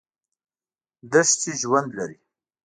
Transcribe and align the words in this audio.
دښتې 1.11 1.51
ژوند 1.61 1.89
لري. 1.97 2.17